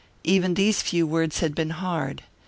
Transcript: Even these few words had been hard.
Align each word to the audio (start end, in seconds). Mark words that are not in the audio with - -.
Even 0.23 0.55
these 0.55 0.81
few 0.81 1.05
words 1.05 1.41
had 1.41 1.53
been 1.53 1.69
hard. 1.69 2.23